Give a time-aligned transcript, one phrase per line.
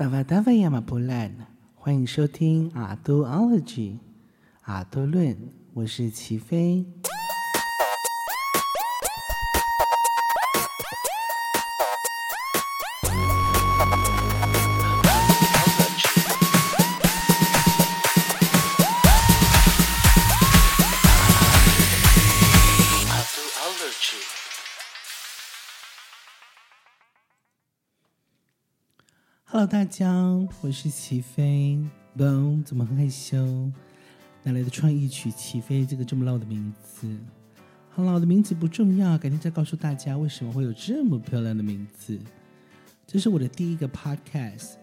[0.00, 1.30] 大瓦大瓦亚马波兰，
[1.74, 3.98] 欢迎收听阿都 ology
[4.62, 5.36] 阿都论，
[5.74, 6.86] 我是齐飞。
[29.60, 30.10] Hello，大家，
[30.62, 31.78] 我是齐飞。
[32.16, 33.70] 嘣，怎么很害羞？
[34.42, 37.06] 哪来的创意取齐飞这个这么老的名字？
[37.90, 42.18] 好，老的名字不重要，改天再告诉大家为什么会有这么漂亮的名字。
[43.06, 44.76] 这是我的第一个 podcast。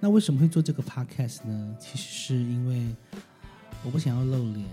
[0.00, 1.76] 那为什么会做这个 podcast 呢？
[1.78, 2.84] 其实是因为
[3.84, 4.66] 我不想要露脸，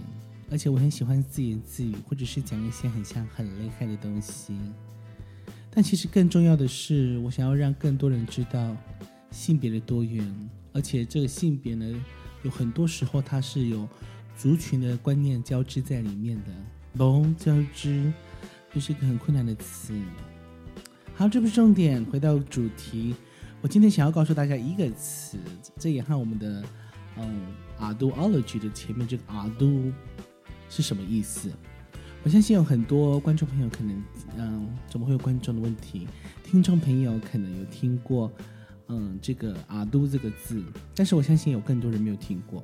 [0.50, 4.58] 而且我很喜欢自言自语，或者是讲一些很像很厉害的东西。
[5.70, 8.75] 但其实更重要的是，我想要让更多人知道。
[9.31, 12.05] 性别的多元，而且这个性别呢，
[12.43, 13.88] 有很多时候它是有
[14.36, 16.52] 族群的观念交织在里面的。
[16.94, 18.11] 龙交织
[18.73, 19.94] 这是一个很困难的词。
[21.13, 23.16] 好，这不是重点，回到主题。
[23.61, 25.38] 我今天想要告诉大家一个词，
[25.77, 26.64] 这也和我们的
[27.17, 29.91] 嗯阿都 ology 的前面这个阿都
[30.69, 31.52] 是什么意思？
[32.23, 34.03] 我相信有很多观众朋友可能
[34.38, 36.08] 嗯，怎么会有观众的问题？
[36.43, 38.31] 听众朋友可能有听过。
[38.90, 40.62] 嗯，这个阿都这个字，
[40.95, 42.64] 但是我相信有更多人没有听过。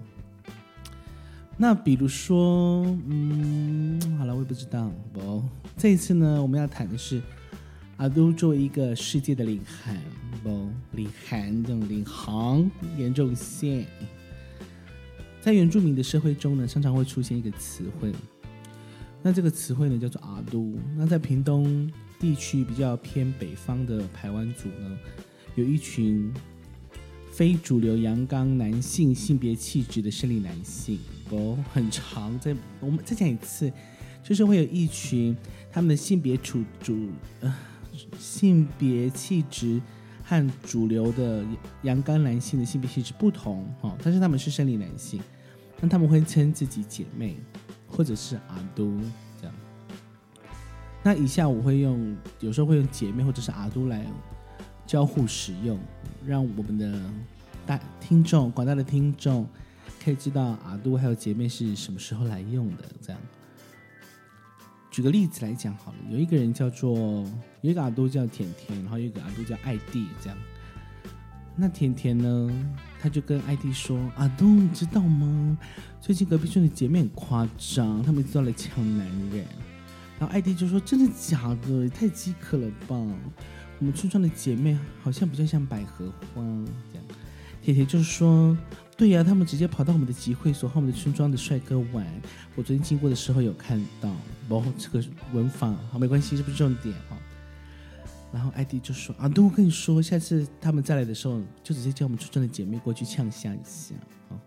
[1.58, 4.92] 那比如说，嗯，好了，我也不知道。
[5.14, 5.42] 不，
[5.78, 7.22] 这一次呢，我们要谈的是
[7.98, 9.96] 阿都作为一个世界的领航，
[10.44, 13.86] 不，领航这种领航严重性，
[15.40, 18.12] 在原住民的社会中呢，常常会出现一个词汇。
[19.22, 20.76] 那这个词汇呢，叫做阿都。
[20.98, 24.98] 那在屏东地区比较偏北方的排湾族呢，
[25.56, 26.34] 有一群
[27.32, 32.38] 非主流阳刚男性性别气质的生理男性，哦，很长。
[32.40, 33.72] 再我们再讲一次，
[34.24, 35.36] 就是会有一群
[35.72, 37.10] 他们的性别处主
[37.40, 37.56] 呃
[38.20, 39.82] 性别气质
[40.24, 41.46] 和主流的
[41.84, 45.22] 阳刚男性的性别气质不同哦，但是他们是生理男性，
[45.80, 47.38] 那他们会称自己姐妹
[47.88, 48.94] 或者是阿都
[49.40, 49.56] 这样。
[51.02, 54.06] 那以下我会用，有时候会用姐妹或者是阿都来。
[54.86, 55.80] 交互使用，
[56.26, 57.02] 让我们的
[57.66, 59.48] 大听众、广大的听众
[60.04, 62.84] 可以知道阿杜还有姐妹是什么时候来用的。
[63.02, 63.20] 这样，
[64.92, 66.96] 举个例子来讲好了，有一个人叫做
[67.62, 70.38] 有一个阿杜叫甜甜，然后有一个阿杜叫艾蒂，这样。
[71.58, 72.52] 那甜甜呢，
[73.00, 75.58] 他就跟爱弟说：“阿杜，你知道吗？
[76.02, 79.46] 最近隔壁村的姐妹很夸张，他们一直都来抢男人。”
[80.20, 81.84] 然后爱弟就说：“真的假的？
[81.84, 82.96] 也太饥渴了吧！”
[83.80, 86.42] 我们村庄的姐妹好像比较像百合花
[86.92, 87.06] 这样，
[87.62, 88.58] 甜甜就说，
[88.96, 92.06] 对呀、啊，他们直接跑到我们的集会所和我们的村庄的帅哥玩。
[92.56, 94.10] 我昨天经过的时候有看到，
[94.48, 95.04] 哦，这个
[95.34, 97.18] 文法好没关系，这不是重点哦。
[98.32, 103.94] 然后艾迪就说啊，对，我跟你说，下次他们再来的时候，就直接叫我们村庄的姐妹过去呛下一下
[104.30, 104.40] 啊。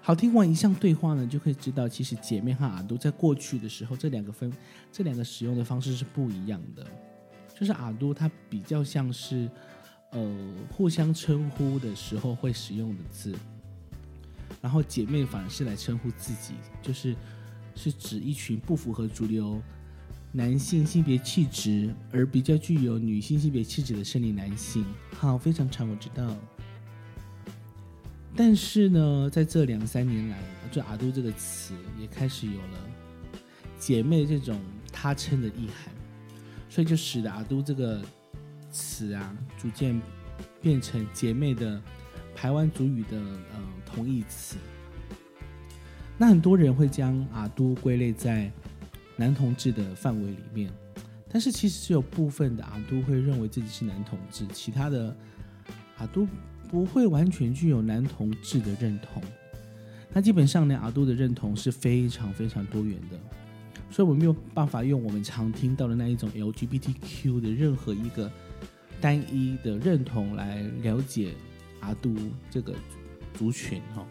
[0.00, 4.52] 好，听完以上对话呢，就可以知道，其实姐妹和阿都在过去的时候，这两个分，
[4.92, 6.86] 这两个使用的方式是不一样的。
[7.58, 9.50] 就是阿都，它比较像是，
[10.10, 13.34] 呃，互相称呼的时候会使用的字，
[14.60, 16.52] 然后姐妹反而是来称呼自己，
[16.82, 17.16] 就是
[17.74, 19.58] 是指一群不符合主流
[20.32, 24.84] 男性性别气质而比较具有女性性别气质的生理男性。
[25.14, 26.36] 好，非常长，我知道。
[28.36, 30.38] 但是呢，在这两三年来，
[30.70, 32.78] 就阿都这个词也开始有了
[33.78, 34.60] 姐妹这种
[34.92, 35.95] 他称的意涵。
[36.76, 38.02] 所以就使得阿都这个
[38.70, 39.98] 词啊，逐渐
[40.60, 41.80] 变成姐妹的
[42.34, 44.58] 台湾族语的呃同义词。
[46.18, 48.52] 那很多人会将阿都归类在
[49.16, 50.70] 男同志的范围里面，
[51.30, 55.16] 但是其实是有部分的阿都会认为自己是男同志，其他的
[55.96, 56.28] 阿都
[56.68, 59.22] 不会完全具有男同志的认同。
[60.12, 63.18] 那基本上呢，阿都的认同是非常非常多元的。
[63.90, 68.30] 所以我没有办法用我们常听到的那一种 LGBTQ 的任何一个
[69.00, 71.34] 单一的认同来了解
[71.80, 72.14] 阿都
[72.50, 72.74] 这个
[73.34, 74.06] 族群哈。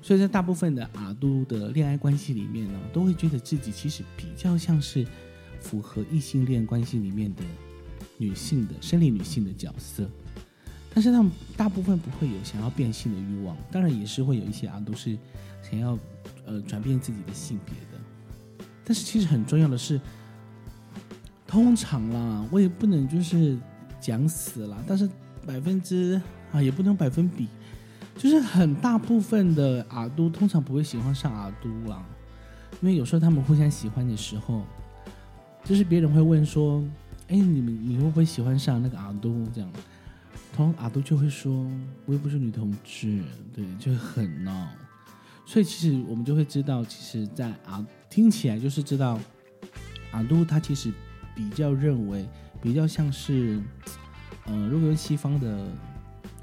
[0.00, 5.06] 所以在大部分的阿都的恋爱关系里面呢，都会觉得自己其实比较像是
[5.60, 7.42] 符合异性恋关系里面的
[8.18, 10.10] 女性的生理女性的角色，
[10.92, 15.16] 但是他们大部分不会有想要变性的欲望，当然也是会有一些阿都是
[15.62, 15.96] 想要
[16.46, 18.01] 呃转变自己的性别的。
[18.84, 20.00] 但是其实很重要的是，
[21.46, 23.56] 通常啦，我也不能就是
[24.00, 24.76] 讲死啦。
[24.86, 25.08] 但是
[25.46, 26.20] 百分之
[26.52, 27.48] 啊，也不能百分比，
[28.16, 32.04] 就是很大部分的阿都通常不会喜欢上阿都啦，
[32.80, 34.62] 因为有时候他们互相喜欢的时候，
[35.64, 36.82] 就是别人会问说
[37.28, 39.70] ：“哎，你们你会不会喜欢上那个阿都？”这样，
[40.54, 41.66] 同阿都就会说
[42.04, 43.20] ：“我又不是女同志。”
[43.54, 44.68] 对，就很闹。
[45.44, 49.20] 所以其实我们就会知道，其实，在阿听起来就是知道，
[50.12, 50.90] 阿都他其实
[51.34, 52.26] 比较认为，
[52.62, 53.60] 比较像是，
[54.46, 55.66] 呃，如果用西方的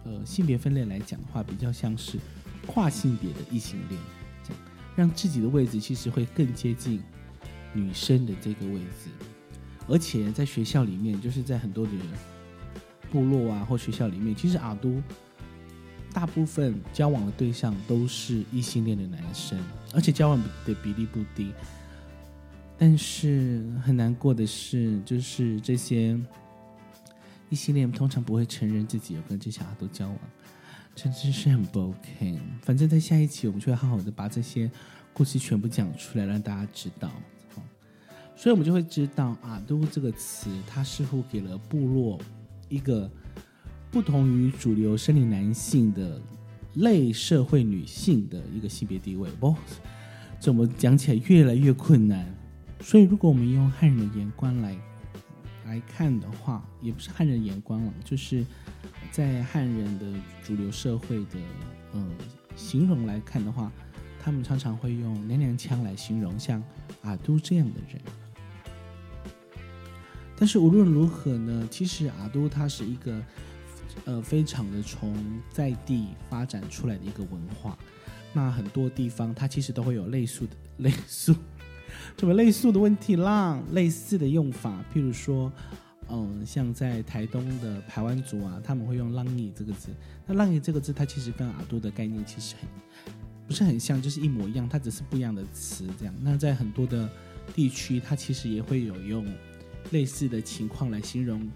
[0.04, 2.20] 呃性别分类来讲的话，比较像是
[2.68, 4.00] 跨性别的异性恋，
[4.44, 4.62] 这样
[4.96, 7.02] 让自己的位置其实会更接近
[7.74, 9.10] 女生的这个位置，
[9.88, 11.92] 而且在学校里面，就是在很多的
[13.12, 15.02] 部落啊或学校里面，其实阿都。
[16.20, 19.58] 大部分交往的对象都是异性恋的男生，
[19.94, 21.54] 而且交往的比例不低。
[22.78, 26.20] 但是很难过的是，就是这些
[27.50, 30.20] 异性恋通常不会承认自己有跟这些阿都交往，
[30.94, 32.38] 真的是很不 OK。
[32.64, 34.70] 反正，在下一期我们就会好好的把这些
[35.14, 37.10] 故事全部讲出来，让大家知道。
[38.36, 42.20] 所以，我们就会知道“阿都”这个词，它似乎给了部落
[42.68, 43.10] 一个。
[43.92, 46.22] 不同于主流生理男性的
[46.76, 49.56] 类社会女性的一个性别地位，不，
[50.40, 52.24] 怎么讲起来越来越困难。
[52.82, 54.78] 所以，如果我们用汉人的眼光来
[55.66, 58.46] 来看的话，也不是汉人眼光了，就是
[59.12, 60.06] 在汉人的
[60.44, 61.40] 主流社会的
[61.94, 62.08] 呃
[62.56, 63.72] 形容来看的话，
[64.22, 66.64] 他们常常会用娘娘腔来形容像
[67.02, 68.00] 阿都这样的人。
[70.38, 73.20] 但是无论如何呢，其实阿都他是一个。
[74.06, 75.16] 呃，非常的从
[75.52, 77.78] 在地发展出来的一个文化，
[78.34, 81.36] 那很多地方它其实都会有类似的 类似，
[82.16, 85.52] 这么类似的问题啦，类似的用法，譬如说，
[86.10, 89.90] 嗯，像在台东的排湾族啊，他们会用“浪伊”这个字，
[90.26, 92.70] 那“浪伊”这个字，它其实跟阿杜的概念其实很
[93.48, 96.14] 不是很像，就是一模一样，它只是不一样的词这样。
[96.22, 97.10] 那在很多的
[97.54, 99.26] 地区，它其实也会有用
[99.92, 101.48] 类似的情况来形容。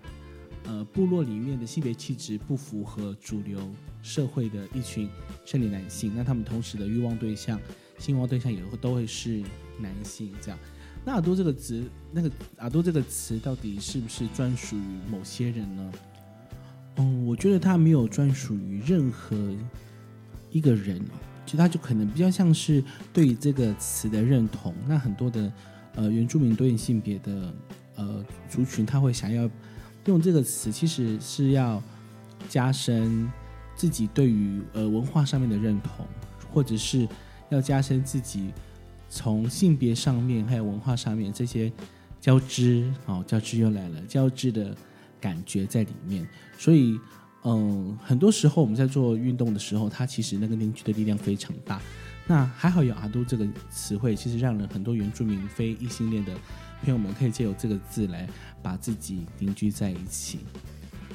[0.65, 3.59] 呃，部落里面的性别气质不符合主流
[4.01, 5.09] 社会的一群
[5.43, 7.59] 生理男性，那他们同时的欲望对象、
[7.97, 9.43] 性望对象也会都会是
[9.77, 10.57] 男性，这样。
[11.03, 11.83] 那耳朵这个词，
[12.13, 15.91] 那个耳朵这个词到底是不是专属于某些人呢？
[16.95, 19.35] 嗯，我觉得它没有专属于任何
[20.49, 20.97] 一个人，
[21.45, 22.81] 其实它就可能比较像是
[23.11, 24.73] 对这个词的认同。
[24.87, 25.51] 那很多的
[25.95, 27.53] 呃原住民多元性别的
[27.97, 29.49] 呃族群，他会想要。
[30.05, 31.81] 用这个词其实是要
[32.49, 33.31] 加深
[33.75, 36.05] 自己对于呃文化上面的认同，
[36.51, 37.07] 或者是
[37.49, 38.51] 要加深自己
[39.09, 41.71] 从性别上面还有文化上面这些
[42.19, 44.75] 交织，哦，交织又来了，交织的
[45.21, 46.27] 感觉在里面。
[46.57, 46.99] 所以，
[47.43, 51.81] 嗯，很多时候我们在做运动的时候，它其实那个凝聚的力量非常大。
[52.25, 56.33] 那还好有阿都这个词汇，其实让人很多原住民非异性恋的。
[56.81, 58.27] 朋友们可以借由这个字来
[58.61, 60.39] 把自己凝聚在一起。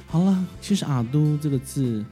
[0.07, 2.03] 好了，其实“阿都”这个字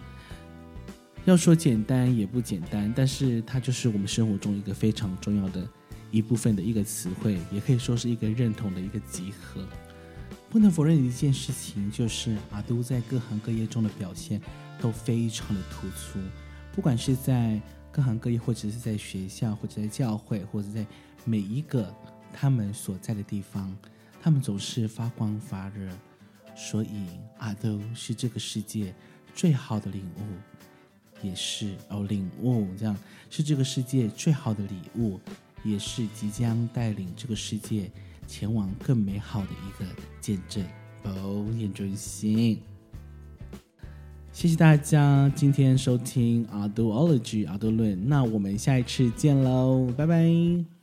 [1.26, 5.68] 要说简单也不简单，但是它就是我们生活中一个非常重要的
[6.12, 9.66] 一部分的一个词汇，也可以说是一个认同的一个集合。
[10.52, 14.40] 不能否认一件事情就是，阿都在各行各业中的表现
[14.80, 16.20] 都非常的突出，
[16.76, 17.60] 不管是在
[17.92, 20.86] 各行各业，或者是在学校，或者在教会，或者在
[21.26, 21.94] 每一个。
[22.40, 23.76] 他们所在的地方，
[24.22, 25.90] 他们总是发光发热，
[26.56, 27.08] 所以
[27.40, 28.94] 阿都是这个世界
[29.34, 32.96] 最好的领悟，也是哦领悟这样
[33.32, 35.20] 是这个世界最好的礼物，
[35.64, 37.90] 也是即将带领这个世界
[38.28, 39.90] 前往更美好的一个
[40.22, 40.64] 见证
[41.04, 42.62] 哦，眼中心。
[44.38, 50.77] 谢谢大家今天收听阿杜 ology 阿杜论，那我们下一次见喽，拜拜。